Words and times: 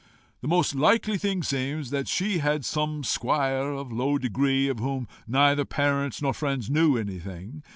The 0.41 0.47
most 0.47 0.73
likely 0.73 1.19
thing 1.19 1.43
seems, 1.43 1.91
that 1.91 2.07
she 2.07 2.39
had 2.39 2.65
some 2.65 3.03
squire 3.03 3.71
of 3.71 3.91
low 3.91 4.17
degree, 4.17 4.67
of 4.67 4.79
whom 4.79 5.07
neither 5.27 5.63
parents 5.63 6.23
nor 6.23 6.33
friends 6.33 6.71
knew 6.71 6.97
anything. 6.97 7.61